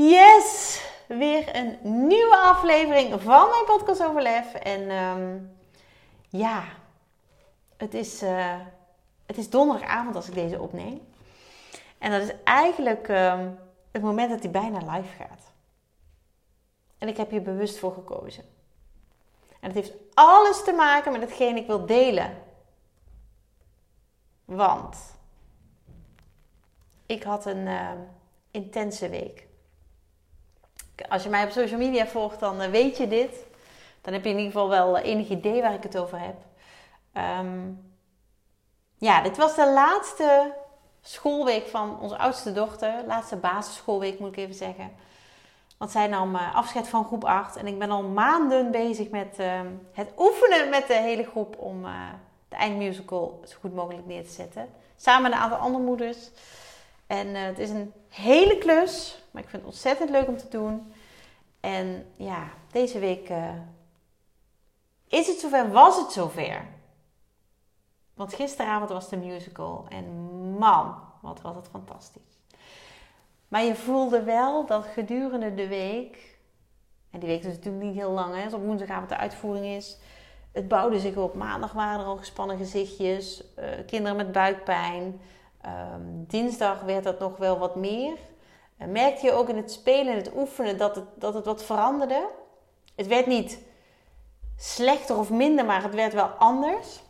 [0.00, 0.80] Yes!
[1.06, 4.54] Weer een nieuwe aflevering van mijn podcast Overlef.
[4.54, 5.38] En ehm,
[6.28, 6.64] ja,
[7.76, 8.56] het is, uh,
[9.26, 11.00] het is donderdagavond als ik deze opneem.
[11.98, 13.50] En dat is eigenlijk ehm,
[13.90, 15.52] het moment dat hij bijna live gaat.
[16.98, 18.44] En ik heb hier bewust voor gekozen.
[19.60, 22.42] En het heeft alles te maken met hetgeen ik wil delen.
[24.44, 24.96] Want
[27.06, 27.90] ik had een uh,
[28.50, 29.47] intense week.
[31.08, 33.46] Als je mij op social media volgt, dan uh, weet je dit.
[34.00, 36.36] Dan heb je in ieder geval wel enig idee waar ik het over heb.
[37.40, 37.92] Um,
[38.98, 40.54] ja, dit was de laatste
[41.00, 42.94] schoolweek van onze oudste dochter.
[43.06, 44.90] Laatste basisschoolweek moet ik even zeggen.
[45.76, 47.56] Want zij nam uh, afscheid van groep 8.
[47.56, 49.60] En ik ben al maanden bezig met uh,
[49.92, 51.82] het oefenen met de hele groep om
[52.48, 54.68] de eindmusical zo goed mogelijk neer te zetten.
[54.96, 56.30] Samen met een aantal andere moeders.
[57.08, 60.92] En het is een hele klus, maar ik vind het ontzettend leuk om te doen.
[61.60, 63.30] En ja, deze week
[65.08, 66.66] is het zover, was het zover.
[68.14, 70.04] Want gisteravond was de musical en
[70.58, 72.38] man, wat was het fantastisch.
[73.48, 76.38] Maar je voelde wel dat gedurende de week,
[77.10, 79.98] en die week is natuurlijk niet heel lang, hè, als op woensdagavond de uitvoering is,
[80.52, 81.34] het bouwde zich op.
[81.34, 85.20] Maandag waren er al gespannen gezichtjes, uh, kinderen met buikpijn.
[85.66, 88.16] Um, dinsdag werd dat nog wel wat meer.
[88.76, 91.64] En merkte je ook in het spelen en het oefenen dat het, dat het wat
[91.64, 92.28] veranderde.
[92.94, 93.58] Het werd niet
[94.56, 97.02] slechter of minder, maar het werd wel anders.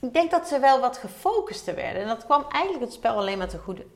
[0.00, 2.02] Ik denk dat ze wel wat gefocuster werden.
[2.02, 3.86] En dat kwam eigenlijk het spel alleen maar te goede.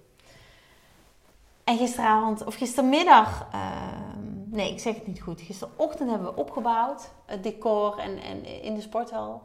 [1.64, 3.82] En gisteravond, of gistermiddag, uh,
[4.44, 5.40] nee, ik zeg het niet goed.
[5.40, 9.42] Gisterochtend hebben we opgebouwd, het decor en, en in de sporthal.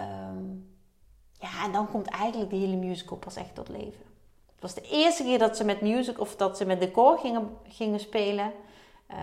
[0.00, 0.69] Um,
[1.40, 4.08] ja, en dan komt eigenlijk de hele musical pas echt tot leven.
[4.60, 7.56] Het was de eerste keer dat ze met music of dat ze met decor gingen,
[7.68, 8.52] gingen spelen.
[9.10, 9.16] Uh,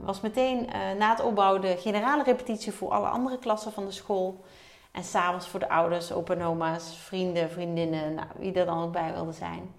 [0.00, 3.90] was meteen uh, na het opbouwen de generale repetitie voor alle andere klassen van de
[3.90, 4.44] school.
[4.90, 8.92] En s'avonds voor de ouders, opa en oma's, vrienden, vriendinnen, nou, wie er dan ook
[8.92, 9.74] bij wilde zijn.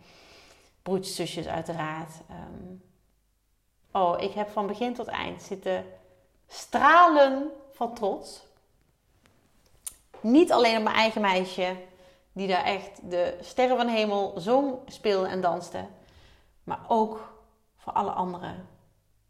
[0.81, 2.11] Broertjes, zusjes uiteraard.
[2.31, 2.83] Um,
[3.91, 5.85] oh, ik heb van begin tot eind zitten
[6.47, 8.43] stralen van trots.
[10.23, 11.75] Niet alleen op mijn eigen meisje,
[12.31, 15.85] die daar echt de sterren van hemel zong, speelde en danste.
[16.63, 17.33] Maar ook
[17.77, 18.55] voor alle andere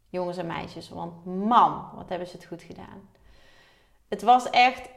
[0.08, 0.88] jongens en meisjes.
[0.88, 3.08] Want man, wat hebben ze het goed gedaan.
[4.08, 4.88] Het was echt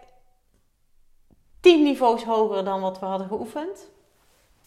[1.59, 3.89] tien niveaus hoger dan wat we hadden geoefend.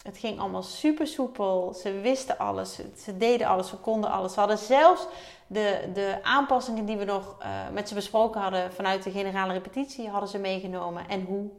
[0.03, 1.73] Het ging allemaal super soepel.
[1.73, 2.79] Ze wisten alles.
[2.97, 3.69] Ze deden alles.
[3.69, 4.33] Ze konden alles.
[4.33, 5.07] Ze hadden zelfs
[5.47, 10.09] de, de aanpassingen die we nog uh, met ze besproken hadden vanuit de generale repetitie,
[10.09, 11.09] hadden ze meegenomen.
[11.09, 11.49] En hoe.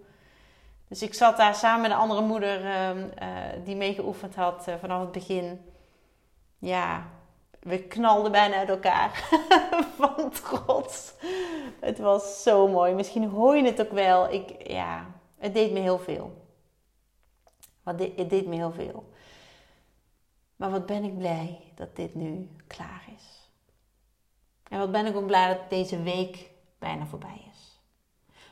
[0.89, 3.05] Dus ik zat daar samen met een andere moeder uh, uh,
[3.65, 5.61] die meegeoefend had eh, vanaf het begin.
[6.59, 7.07] Ja,
[7.61, 9.29] we knalden bijna uit elkaar
[9.99, 11.13] van trots.
[11.81, 12.95] Het was zo mooi.
[12.95, 14.33] Misschien hoor je het ook wel.
[14.33, 15.07] Ik, ja,
[15.39, 16.42] het deed me heel veel.
[17.83, 19.13] Wat het deed me heel veel.
[20.57, 23.51] Maar wat ben ik blij dat dit nu klaar is.
[24.69, 27.81] En wat ben ik ook blij dat deze week bijna voorbij is.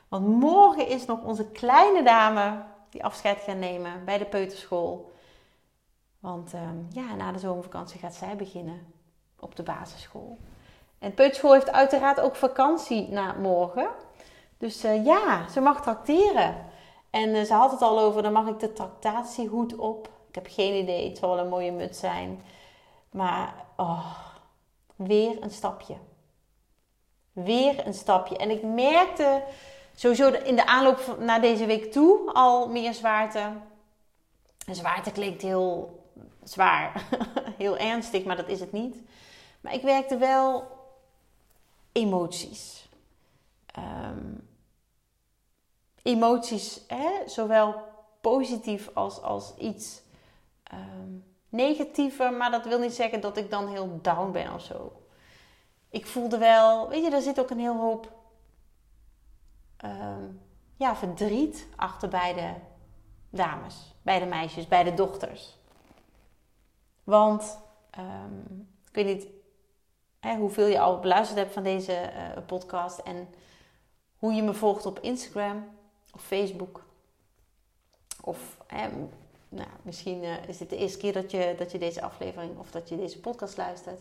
[0.08, 5.12] Want morgen is nog onze kleine dame die afscheid gaat nemen bij de peuterschool.
[6.18, 8.92] Want uh, ja, na de zomervakantie gaat zij beginnen
[9.38, 10.38] op de basisschool.
[10.98, 13.88] En peuterschool heeft uiteraard ook vakantie na morgen.
[14.58, 16.66] Dus uh, ja, ze mag tracteren.
[17.10, 20.08] En uh, ze had het al over, dan mag ik de tractatiehoed op.
[20.28, 22.42] Ik heb geen idee, het zal wel een mooie muts zijn.
[23.10, 24.16] Maar oh,
[24.96, 25.94] weer een stapje.
[27.32, 28.36] Weer een stapje.
[28.36, 29.42] En ik merkte
[29.94, 33.52] sowieso in de aanloop naar deze week toe al meer zwaarte.
[34.66, 36.00] En zwaarte klinkt heel
[36.44, 37.08] zwaar,
[37.58, 38.96] heel ernstig, maar dat is het niet.
[39.60, 40.64] Maar ik werkte wel
[41.92, 42.88] emoties.
[43.78, 44.48] Um,
[46.02, 47.74] emoties, hè, zowel
[48.20, 50.02] positief als, als iets
[50.72, 52.32] um, negatiever.
[52.32, 54.92] Maar dat wil niet zeggen dat ik dan heel down ben of zo.
[55.88, 58.12] Ik voelde wel, weet je, er zit ook een heel hoop
[59.84, 60.40] um,
[60.76, 62.54] ja, verdriet achter beide
[63.30, 65.58] dames, beide meisjes, beide dochters.
[67.04, 67.58] Want,
[67.98, 69.28] um, ik weet niet
[70.38, 73.28] hoeveel je al beluisterd hebt van deze uh, podcast en
[74.16, 75.78] hoe je me volgt op Instagram
[76.14, 76.82] of Facebook.
[78.20, 78.56] Of
[79.50, 82.70] nou, misschien uh, is dit de eerste keer dat je, dat je deze aflevering of
[82.70, 84.00] dat je deze podcast luistert.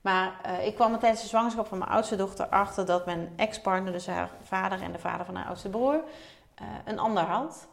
[0.00, 3.32] Maar uh, ik kwam er tijdens de zwangerschap van mijn oudste dochter achter dat mijn
[3.36, 7.68] ex-partner, dus haar vader en de vader van haar oudste broer, uh, een ander had.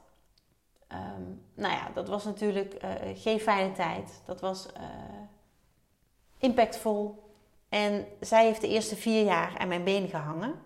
[0.91, 2.83] Um, nou ja, dat was natuurlijk
[3.15, 4.21] geen fijne tijd.
[4.25, 4.65] Dat was
[6.37, 7.23] impactvol.
[7.69, 10.61] En zij heeft de eerste vier jaar aan mijn been gehangen.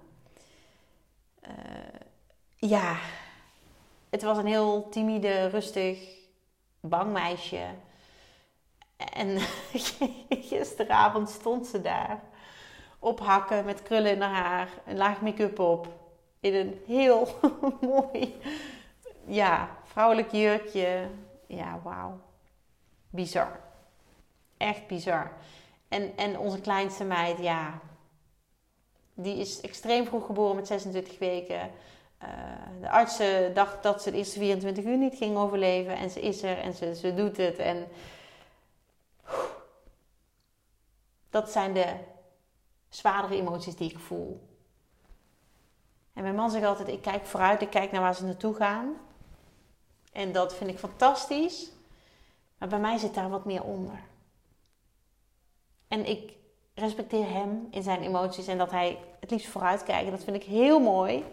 [2.59, 2.97] Ja,
[4.09, 5.99] het was een heel timide, rustig,
[6.79, 7.65] bang meisje.
[9.13, 9.39] En
[10.49, 12.21] gisteravond stond ze daar.
[12.99, 15.87] Op hakken, met krullen in haar haar, een laag make-up op.
[16.39, 17.27] In een heel
[17.81, 18.35] mooi,
[19.25, 21.09] ja, vrouwelijk jurkje.
[21.47, 22.19] Ja, wauw.
[23.09, 23.59] Bizar.
[24.57, 25.31] Echt bizar.
[25.87, 27.79] En, en onze kleinste meid, ja,
[29.13, 31.71] die is extreem vroeg geboren met 26 weken.
[32.23, 32.29] Uh,
[32.81, 35.95] de artsen dachten dat ze de eerste 24 uur niet ging overleven.
[35.95, 37.57] En ze is er en ze, ze doet het.
[37.57, 37.87] En
[41.29, 41.95] dat zijn de
[42.89, 44.47] zwaardere emoties die ik voel.
[46.13, 48.93] En mijn man zegt altijd: ik kijk vooruit, ik kijk naar waar ze naartoe gaan.
[50.11, 51.71] En dat vind ik fantastisch.
[52.57, 53.99] Maar bij mij zit daar wat meer onder.
[55.87, 56.33] En ik
[56.73, 60.11] respecteer hem in zijn emoties en dat hij het liefst vooruit kijkt.
[60.11, 61.25] Dat vind ik heel mooi.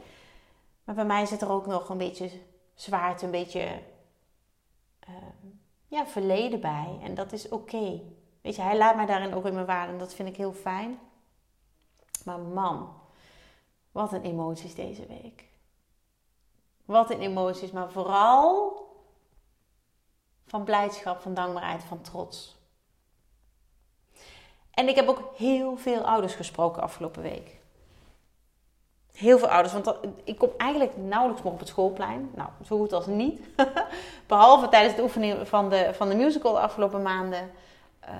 [0.86, 2.30] Maar bij mij zit er ook nog een beetje
[2.74, 3.82] zwaarte, een beetje
[5.08, 5.14] uh,
[5.86, 6.98] ja, verleden bij.
[7.02, 8.00] En dat is oké.
[8.40, 10.52] Weet je, hij laat mij daarin ook in mijn waarde en dat vind ik heel
[10.52, 10.98] fijn.
[12.24, 13.00] Maar man,
[13.92, 15.44] wat een emoties deze week.
[16.84, 18.80] Wat een emoties, maar vooral
[20.46, 22.56] van blijdschap, van dankbaarheid, van trots.
[24.70, 27.60] En ik heb ook heel veel ouders gesproken afgelopen week.
[29.16, 32.30] Heel veel ouders, want ik kom eigenlijk nauwelijks meer op het schoolplein.
[32.34, 33.40] Nou, zo goed als niet.
[34.26, 37.50] Behalve tijdens de oefening van de, van de musical de afgelopen maanden.
[38.04, 38.10] Uh,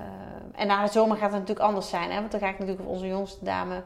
[0.61, 2.11] en na de zomer gaat het natuurlijk anders zijn.
[2.11, 2.19] Hè?
[2.19, 3.83] Want dan ga ik natuurlijk voor onze jongste dame,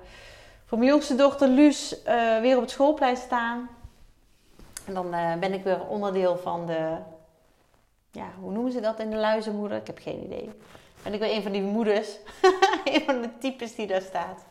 [0.66, 3.70] voor mijn jongste dochter Luus, uh, weer op het schoolplein staan.
[4.86, 6.96] En dan uh, ben ik weer onderdeel van de,
[8.12, 9.78] ja, hoe noemen ze dat in de luizenmoeder?
[9.78, 10.52] Ik heb geen idee.
[11.04, 12.18] Ben ik weer een van die moeders.
[12.86, 14.46] een van de types die daar staat.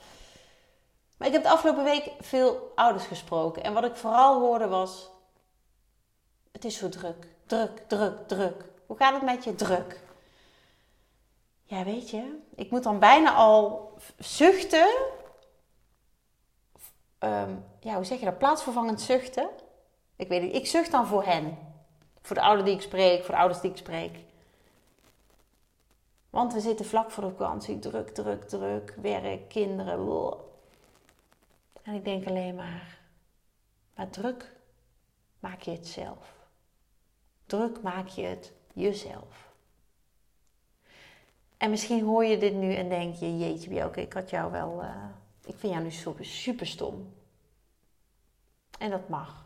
[1.20, 3.62] Maar ik heb de afgelopen week veel ouders gesproken.
[3.62, 5.10] En wat ik vooral hoorde was:
[6.52, 7.26] Het is zo druk.
[7.46, 8.64] Druk, druk, druk.
[8.86, 9.54] Hoe gaat het met je?
[9.54, 10.00] Druk.
[11.62, 14.88] Ja, weet je, ik moet dan bijna al zuchten.
[17.18, 18.38] Um, ja, hoe zeg je dat?
[18.38, 19.48] Plaatsvervangend zuchten.
[20.16, 21.58] Ik weet niet, ik zucht dan voor hen.
[22.22, 24.18] Voor de ouders die ik spreek, voor de ouders die ik spreek.
[26.30, 27.78] Want we zitten vlak voor de vakantie.
[27.78, 28.94] Druk, druk, druk.
[29.00, 30.48] Werk, kinderen.
[31.90, 32.98] En ik denk alleen maar,
[33.94, 34.56] maar druk
[35.40, 36.34] maak je het zelf.
[37.46, 39.52] Druk maak je het jezelf.
[41.56, 44.82] En misschien hoor je dit nu en denk je, jeetje Bjelke, ik had jou wel,
[44.82, 45.04] uh,
[45.44, 47.14] ik vind jou nu super, super stom.
[48.78, 49.44] En dat mag.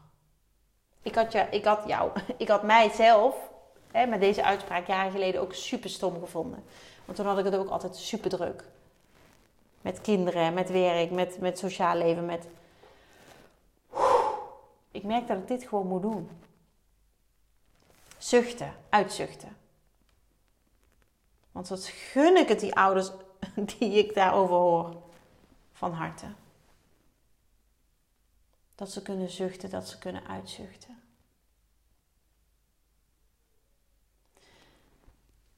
[1.03, 3.51] Ik had, jou, ik had jou, ik had mijzelf,
[3.91, 6.65] hè, met deze uitspraak jaren geleden ook super stom gevonden.
[7.05, 8.65] Want toen had ik het ook altijd super druk.
[9.85, 12.47] Met kinderen, met werk, met, met sociaal leven, met...
[14.91, 16.31] Ik merk dat ik dit gewoon moet doen.
[18.19, 19.57] Zuchten, uitzuchten.
[21.53, 23.11] Want wat gun ik het die ouders
[23.79, 25.03] die ik daarover hoor
[25.73, 26.27] van harte.
[28.75, 31.03] Dat ze kunnen zuchten, dat ze kunnen uitzuchten.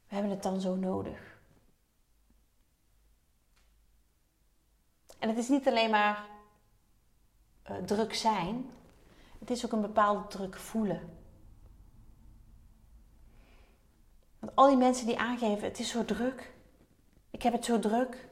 [0.09, 1.36] We hebben het dan zo nodig.
[5.26, 6.26] En het is niet alleen maar
[7.71, 8.71] uh, druk zijn,
[9.38, 11.18] het is ook een bepaalde druk voelen.
[14.38, 16.54] Want al die mensen die aangeven, het is zo druk.
[17.30, 18.28] Ik heb het zo druk.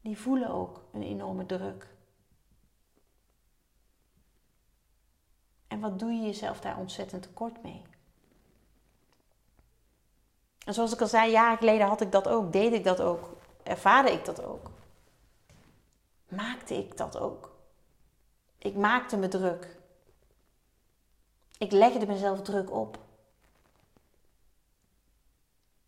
[0.00, 1.86] Die voelen ook een enorme druk.
[5.68, 7.82] En wat doe je jezelf daar ontzettend tekort mee?
[10.64, 13.36] En zoals ik al zei, jaren geleden had ik dat ook, deed ik dat ook,
[13.62, 14.78] ervaarde ik dat ook.
[16.30, 17.50] Maakte ik dat ook.
[18.58, 19.76] Ik maakte me druk.
[21.58, 22.98] Ik legde mezelf druk op.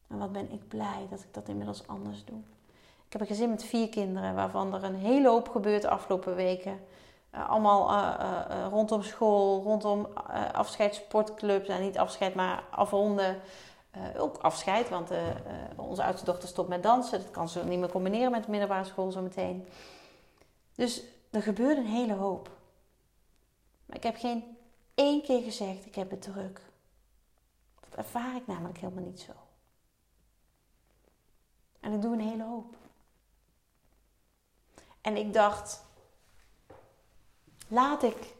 [0.09, 2.41] En wat ben ik blij dat ik dat inmiddels anders doe.
[3.07, 6.35] Ik heb een gezin met vier kinderen, waarvan er een hele hoop gebeurt de afgelopen
[6.35, 6.81] weken.
[7.35, 10.07] Uh, allemaal uh, uh, rondom school, rondom
[10.53, 11.69] afscheidssportclubs.
[11.69, 13.41] En niet afscheid, maar afronden.
[14.19, 15.11] ook afscheid, want
[15.77, 17.21] onze oudste dochter stopt met dansen.
[17.21, 19.69] Dat kan ze niet meer combineren met de middelbare school zo meteen.
[20.75, 22.51] Dus er gebeurde een hele hoop.
[23.87, 24.57] Maar ik heb geen
[24.95, 26.61] één keer gezegd, ik heb het druk.
[27.81, 29.33] Dat ervaar ik namelijk helemaal niet zo.
[31.81, 32.75] En ik doe een hele hoop.
[35.01, 35.85] En ik dacht,
[37.69, 38.35] laat ik,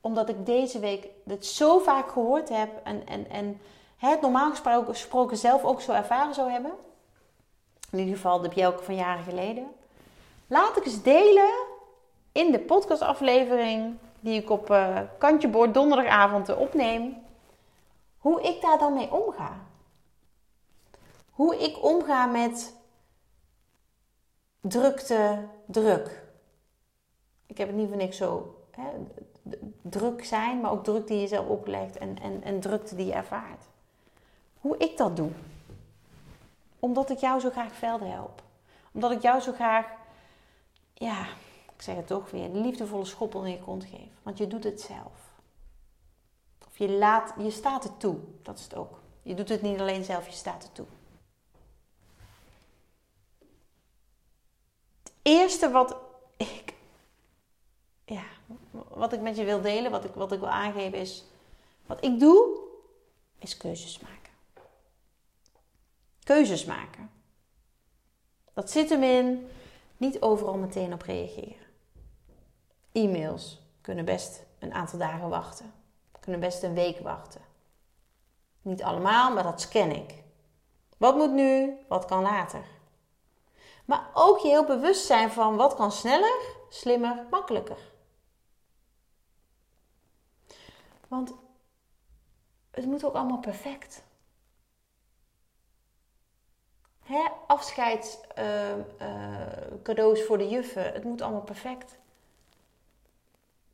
[0.00, 3.60] omdat ik deze week dit zo vaak gehoord heb en, en, en
[3.96, 4.54] het normaal
[4.84, 6.72] gesproken zelf ook zo ervaren zou hebben.
[7.90, 9.74] In ieder geval de Bjelke van jaren geleden.
[10.52, 11.50] Laat ik eens delen
[12.32, 17.22] in de podcastaflevering die ik op uh, Kantje Boord donderdagavond opneem.
[18.18, 19.56] Hoe ik daar dan mee omga.
[21.30, 22.76] Hoe ik omga met
[24.60, 26.22] drukte, druk.
[27.46, 28.88] Ik heb het niet van niks zo hè,
[29.82, 33.12] druk zijn, maar ook druk die je zelf oplegt en, en, en drukte die je
[33.12, 33.64] ervaart.
[34.60, 35.30] Hoe ik dat doe.
[36.78, 38.42] Omdat ik jou zo graag velden help.
[38.92, 40.00] Omdat ik jou zo graag,
[41.02, 41.26] ja,
[41.74, 44.10] ik zeg het toch weer, een liefdevolle schoppel in je kont geef.
[44.22, 45.12] Want je doet het zelf.
[46.66, 48.18] Of je, laat, je staat er toe.
[48.42, 49.00] Dat is het ook.
[49.22, 50.86] Je doet het niet alleen zelf, je staat er toe.
[55.22, 55.96] eerste wat
[56.36, 56.74] ik,
[58.04, 58.24] ja,
[58.88, 61.24] wat ik met je wil delen, wat ik, wat ik wil aangeven is,
[61.86, 62.58] wat ik doe,
[63.38, 64.32] is keuzes maken.
[66.22, 67.10] Keuzes maken.
[68.52, 69.48] Dat zit hem in
[70.02, 71.66] niet overal meteen op reageren.
[72.92, 75.72] E-mails kunnen best een aantal dagen wachten.
[76.20, 77.40] Kunnen best een week wachten.
[78.62, 80.22] Niet allemaal, maar dat scan ik.
[80.96, 81.76] Wat moet nu?
[81.88, 82.64] Wat kan later?
[83.84, 87.78] Maar ook je heel bewust zijn van wat kan sneller, slimmer, makkelijker.
[91.08, 91.32] Want
[92.70, 94.02] het moet ook allemaal perfect.
[97.02, 97.28] Hè?
[97.46, 101.98] Afscheidscadeaus uh, uh, voor de juffen, het moet allemaal perfect.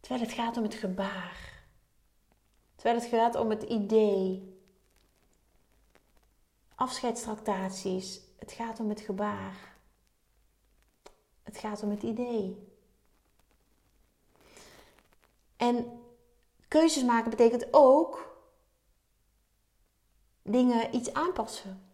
[0.01, 1.63] Terwijl het gaat om het gebaar.
[2.75, 4.57] Terwijl het gaat om het idee.
[6.75, 9.77] Afscheidstractaties, het gaat om het gebaar.
[11.43, 12.67] Het gaat om het idee.
[15.57, 16.03] En
[16.69, 18.37] keuzes maken betekent ook
[20.43, 21.88] dingen iets aanpassen.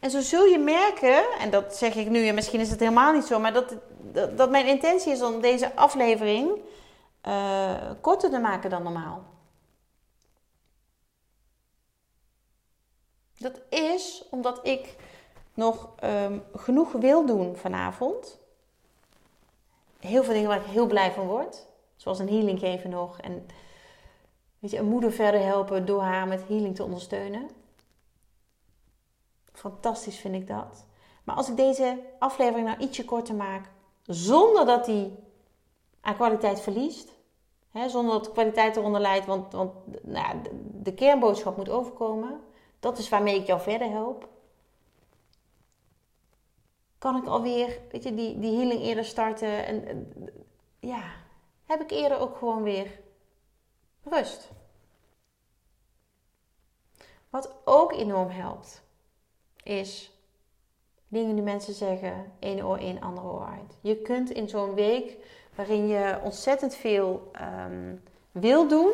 [0.00, 3.12] En zo zul je merken, en dat zeg ik nu, en misschien is het helemaal
[3.12, 3.74] niet zo, maar dat,
[4.36, 6.60] dat, mijn intentie is om deze aflevering
[7.26, 9.24] uh, korter te maken dan normaal.
[13.38, 14.96] Dat is omdat ik
[15.54, 18.38] nog um, genoeg wil doen vanavond.
[20.00, 21.66] Heel veel dingen waar ik heel blij van word.
[21.96, 23.20] Zoals een healing geven nog.
[23.20, 23.46] En
[24.58, 27.50] weet je, een moeder verder helpen door haar met healing te ondersteunen.
[29.58, 30.86] Fantastisch vind ik dat.
[31.24, 33.70] Maar als ik deze aflevering nou ietsje korter maak,
[34.02, 35.16] zonder dat die
[36.00, 37.12] aan kwaliteit verliest,
[37.70, 39.72] hè, zonder dat de kwaliteit eronder leidt, want, want
[40.02, 40.36] nou,
[40.72, 42.40] de, kernboodschap moet overkomen.
[42.80, 44.28] Dat is waarmee ik jou verder help
[46.98, 49.66] kan ik alweer, weet je, die, die healing eerder starten.
[49.66, 50.12] En,
[50.80, 51.02] ja,
[51.64, 53.00] heb ik eerder ook gewoon weer
[54.02, 54.50] rust.
[57.30, 58.82] Wat ook enorm helpt,
[59.68, 60.12] is
[61.08, 63.78] dingen die mensen zeggen, één oor in, ander oor uit.
[63.80, 65.16] Je kunt in zo'n week
[65.54, 67.96] waarin je ontzettend veel ehm,
[68.32, 68.92] wil doen,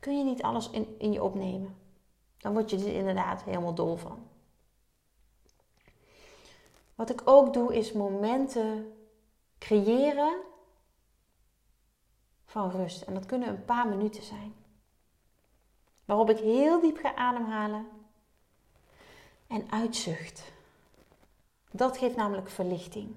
[0.00, 1.76] kun je niet alles in, in je opnemen.
[2.38, 4.18] Dan word je er inderdaad helemaal dol van.
[6.94, 8.92] Wat ik ook doe is momenten
[9.58, 10.36] creëren
[12.44, 13.02] van rust.
[13.02, 14.54] En dat kunnen een paar minuten zijn.
[16.04, 17.95] Waarop ik heel diep ga ademhalen
[19.48, 20.42] en uitzucht.
[21.70, 23.14] Dat geeft namelijk verlichting.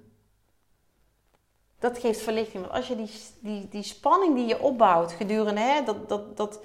[1.80, 2.64] Dat geeft verlichting.
[2.64, 6.60] Want als je die, die, die spanning die je opbouwt gedurende hè, dat, dat, dat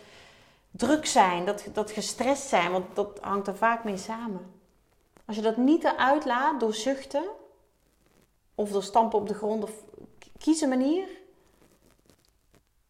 [0.70, 4.52] druk zijn, dat, dat gestrest zijn, want dat hangt er vaak mee samen.
[5.26, 7.24] Als je dat niet eruit laat door zuchten
[8.54, 9.72] of door stampen op de grond of
[10.38, 11.08] kies een manier,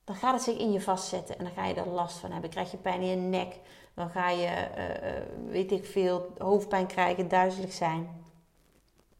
[0.04, 2.50] dan gaat het zich in je vastzetten en dan ga je er last van hebben.
[2.50, 3.60] Krijg je pijn in je nek,
[3.94, 8.24] dan ga je, uh, weet ik veel, hoofdpijn krijgen, duizelig zijn.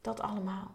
[0.01, 0.71] Dat allemaal.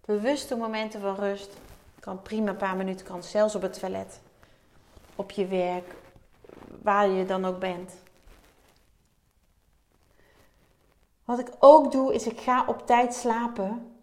[0.00, 1.56] Bewuste momenten van rust
[2.00, 4.20] kan prima een paar minuten, kan zelfs op het toilet,
[5.16, 5.94] op je werk,
[6.82, 7.92] waar je dan ook bent.
[11.24, 13.96] Wat ik ook doe, is ik ga op tijd slapen.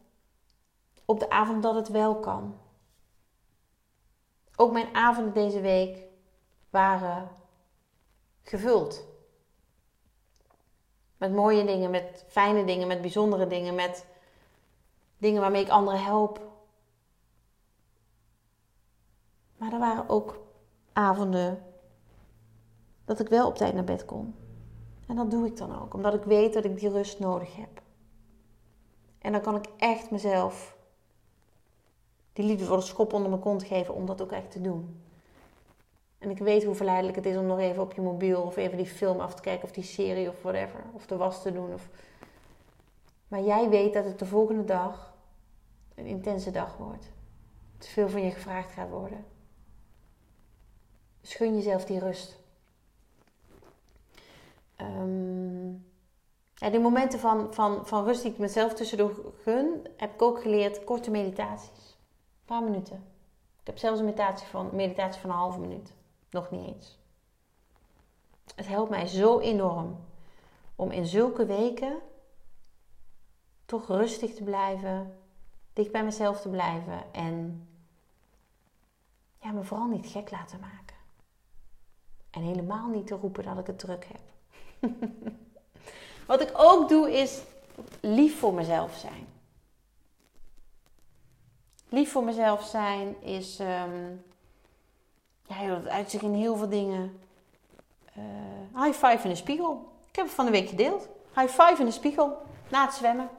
[1.05, 2.57] Op de avond dat het wel kan.
[4.55, 5.97] Ook mijn avonden deze week
[6.73, 7.29] waren
[8.41, 9.05] gevuld.
[11.17, 14.05] Met mooie dingen, met fijne dingen, met bijzondere dingen, met
[15.17, 16.41] dingen waarmee ik anderen help.
[19.57, 20.39] Maar er waren ook
[20.93, 21.63] avonden
[23.05, 24.35] dat ik wel op tijd naar bed kon.
[25.07, 27.81] En dat doe ik dan ook, omdat ik weet dat ik die rust nodig heb.
[29.17, 30.77] En dan kan ik echt mezelf
[32.33, 35.02] die liefde voor de schop onder mijn kont geven om dat ook echt te doen.
[36.23, 38.77] En ik weet hoe verleidelijk het is om nog even op je mobiel of even
[38.77, 40.83] die film af te kijken of die serie of whatever.
[40.93, 41.73] Of de was te doen.
[41.73, 41.89] Of...
[43.27, 45.13] Maar jij weet dat het de volgende dag
[45.95, 47.11] een intense dag wordt.
[47.77, 49.25] Dat veel van je gevraagd gaat worden.
[51.21, 52.39] Gun jezelf die rust.
[54.81, 55.85] Um,
[56.55, 60.41] ja, die momenten van, van, van rust die ik mezelf tussendoor gun, heb ik ook
[60.41, 61.97] geleerd korte meditaties.
[62.39, 62.95] Een paar minuten.
[63.59, 65.93] Ik heb zelfs een meditatie van, meditatie van een halve minuut.
[66.33, 66.97] Nog niet eens.
[68.55, 69.97] Het helpt mij zo enorm
[70.75, 71.99] om in zulke weken
[73.65, 75.17] toch rustig te blijven,
[75.73, 77.67] dicht bij mezelf te blijven en
[79.39, 80.95] ja, me vooral niet gek laten maken.
[82.29, 84.21] En helemaal niet te roepen dat ik het druk heb.
[86.27, 87.43] Wat ik ook doe is
[88.01, 89.27] lief voor mezelf zijn.
[91.89, 94.23] Lief voor mezelf zijn is, um,
[95.47, 97.19] ja, dat uitzicht in heel veel dingen.
[98.17, 99.91] Uh, high five in de spiegel.
[100.09, 101.09] Ik heb het van de week gedeeld.
[101.35, 103.29] High five in de spiegel na het zwemmen.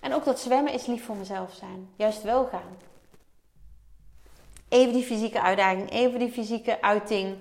[0.00, 1.88] En ook dat zwemmen is lief voor mezelf zijn.
[1.96, 2.76] Juist wel gaan.
[4.68, 7.36] Even die fysieke uitdaging, even die fysieke uiting.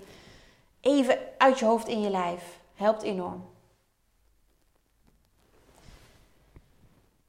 [0.82, 2.60] Even uit je hoofd in je lijf.
[2.76, 3.50] Helpt enorm.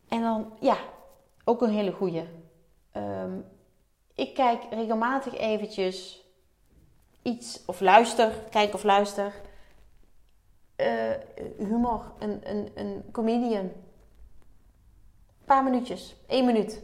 [0.09, 0.77] En dan, ja,
[1.45, 2.27] ook een hele goede.
[2.97, 3.45] Um,
[4.19, 6.25] ik kijk regelmatig eventjes
[7.23, 9.33] iets, of luister, kijk of luister.
[10.77, 11.15] Uh,
[11.59, 13.65] humor, een, een, een comedian.
[13.65, 16.83] Een paar minuutjes, één minuut.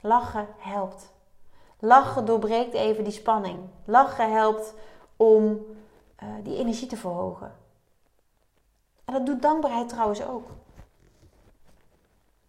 [0.00, 1.12] Lachen helpt.
[1.78, 3.58] Lachen doorbreekt even die spanning.
[3.84, 4.74] Lachen helpt
[5.16, 5.42] om
[6.22, 7.56] uh, die energie te verhogen.
[9.04, 10.48] En dat doet dankbaarheid trouwens ook.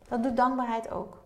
[0.07, 1.20] Dat doet dankbaarheid ook.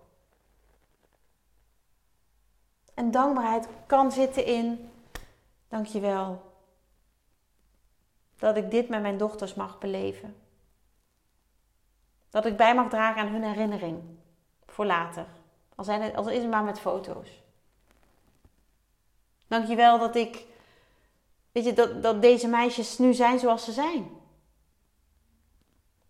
[2.96, 4.90] En dankbaarheid kan zitten in,
[5.68, 6.54] dankjewel,
[8.38, 10.36] dat ik dit met mijn dochters mag beleven.
[12.30, 14.02] Dat ik bij mag dragen aan hun herinnering
[14.66, 15.26] voor later.
[15.76, 17.44] Al, is het maar met foto's.
[19.48, 20.46] Dankjewel dat ik,
[21.52, 24.10] weet je, dat, dat deze meisjes nu zijn zoals ze zijn.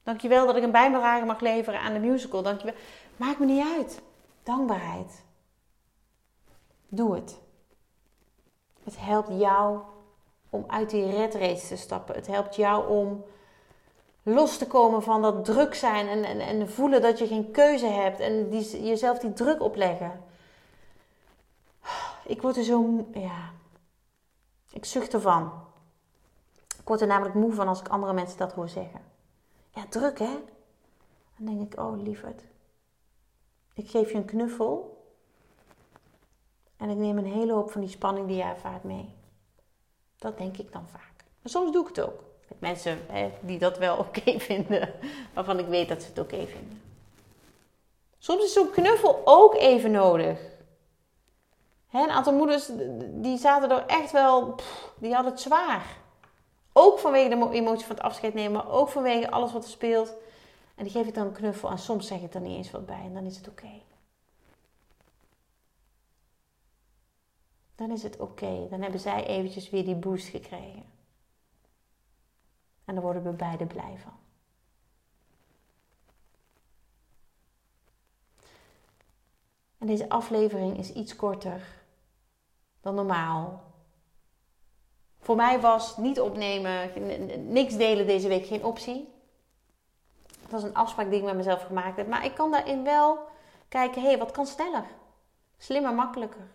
[0.03, 2.41] Dankjewel dat ik een bijdrage mag leveren aan de musical.
[2.41, 2.75] Dankjewel.
[3.17, 4.01] Maakt me niet uit.
[4.43, 5.24] Dankbaarheid.
[6.87, 7.39] Doe het.
[8.83, 9.79] Het helpt jou
[10.49, 12.15] om uit die red race te stappen.
[12.15, 13.25] Het helpt jou om
[14.23, 17.85] los te komen van dat druk zijn en, en, en voelen dat je geen keuze
[17.85, 20.23] hebt en die, jezelf die druk opleggen.
[22.25, 23.51] Ik word er zo, ja,
[24.71, 25.51] ik zucht ervan.
[26.79, 29.01] Ik word er namelijk moe van als ik andere mensen dat hoor zeggen.
[29.73, 30.39] Ja, druk hè?
[31.37, 32.41] Dan denk ik, oh lieverd,
[33.73, 34.94] ik geef je een knuffel
[36.77, 39.13] en ik neem een hele hoop van die spanning die je ervaart mee.
[40.17, 41.13] Dat denk ik dan vaak.
[41.41, 42.23] Maar soms doe ik het ook.
[42.47, 44.93] Met mensen hè, die dat wel oké vinden,
[45.33, 46.81] waarvan ik weet dat ze het oké vinden.
[48.17, 50.39] Soms is zo'n knuffel ook even nodig.
[51.87, 52.69] Hè, een aantal moeders
[53.11, 54.55] die zaten er echt wel,
[54.97, 55.85] die hadden het zwaar.
[56.73, 60.13] Ook vanwege de emotie van het afscheid nemen, maar ook vanwege alles wat er speelt.
[60.75, 62.85] En die geef ik dan een knuffel en soms zeg ik er niet eens wat
[62.85, 63.81] bij en dan is het oké.
[67.75, 68.67] Dan is het oké.
[68.69, 70.85] Dan hebben zij eventjes weer die boost gekregen.
[72.85, 74.13] En daar worden we beide blij van.
[79.77, 81.83] En deze aflevering is iets korter
[82.81, 83.63] dan normaal.
[85.19, 86.91] Voor mij was niet opnemen,
[87.51, 89.13] niks delen deze week geen optie.
[90.41, 92.07] Dat was een afspraak die ik met mezelf gemaakt heb.
[92.07, 93.19] Maar ik kan daarin wel
[93.67, 94.85] kijken, hé, hey, wat kan sneller?
[95.57, 96.47] Slimmer, makkelijker.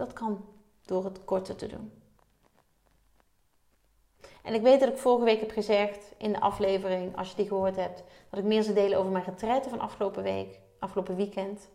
[0.00, 0.44] Dat kan
[0.84, 1.92] door het korter te doen.
[4.42, 7.46] En ik weet dat ik vorige week heb gezegd in de aflevering, als je die
[7.46, 11.68] gehoord hebt, dat ik meer zou delen over mijn retraite van afgelopen week, afgelopen weekend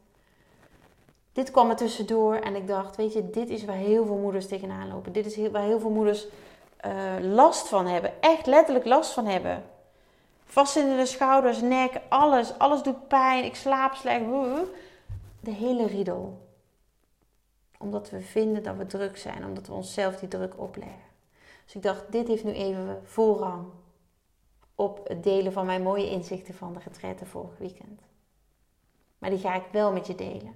[1.36, 4.48] dit kwam er tussendoor en ik dacht, weet je, dit is waar heel veel moeders
[4.48, 5.12] tegenaan lopen.
[5.12, 6.28] Dit is waar heel veel moeders
[6.86, 6.92] uh,
[7.34, 8.22] last van hebben.
[8.22, 9.64] Echt letterlijk last van hebben.
[10.46, 12.58] Vastzittende schouders, nek, alles.
[12.58, 13.44] Alles doet pijn.
[13.44, 14.24] Ik slaap slecht.
[15.40, 16.45] De hele riedel.
[17.80, 21.04] Omdat we vinden dat we druk zijn, omdat we onszelf die druk opleggen.
[21.66, 23.66] Dus ik dacht, dit heeft nu even voorrang
[24.76, 28.02] op het delen van mijn mooie inzichten van de retraite vorig weekend.
[29.18, 30.56] Maar die ga ik wel met je delen.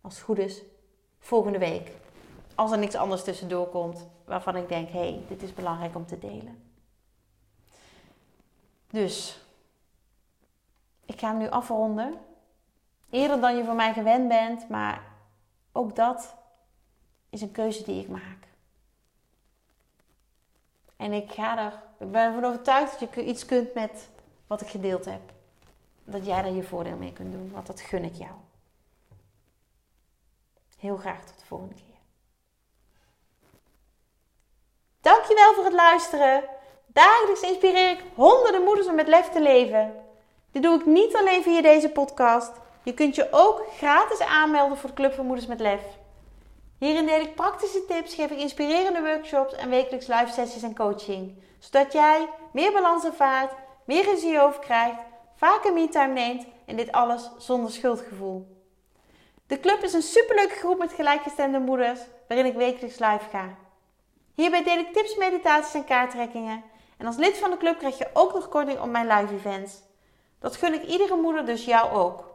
[0.00, 0.62] Als het goed is,
[1.18, 1.90] volgende week.
[2.54, 6.06] Als er niks anders tussendoor komt waarvan ik denk, hé, hey, dit is belangrijk om
[6.06, 6.62] te delen.
[8.90, 9.40] Dus,
[11.04, 12.14] ik ga hem nu afronden.
[13.10, 15.15] Eerder dan je van mij gewend bent, maar
[15.76, 16.34] ook dat
[17.30, 18.48] is een keuze die ik maak.
[20.96, 24.08] En ik ga er, ik ben ervan overtuigd dat je iets kunt met
[24.46, 25.20] wat ik gedeeld heb.
[26.04, 28.32] Dat jij daar je voordeel mee kunt doen, want dat gun ik jou.
[30.78, 31.84] Heel graag tot de volgende keer.
[35.00, 36.44] Dankjewel voor het luisteren.
[36.86, 40.04] Dagelijks inspireer ik honderden moeders om met lef te leven.
[40.50, 42.52] Dit doe ik niet alleen via deze podcast.
[42.86, 45.80] Je kunt je ook gratis aanmelden voor de Club van Moeders met Lef.
[46.78, 51.42] Hierin deel ik praktische tips, geef ik inspirerende workshops en wekelijks live sessies en coaching.
[51.58, 53.52] Zodat jij meer balans ervaart,
[53.84, 54.98] meer regie over krijgt,
[55.36, 58.62] vaker me-time neemt en dit alles zonder schuldgevoel.
[59.46, 63.56] De club is een superleuke groep met gelijkgestemde moeders waarin ik wekelijks live ga.
[64.34, 66.62] Hierbij deel ik tips, meditaties en kaarttrekkingen.
[66.96, 69.74] En als lid van de club krijg je ook nog korting op mijn live events.
[70.38, 72.34] Dat gun ik iedere moeder, dus jou ook.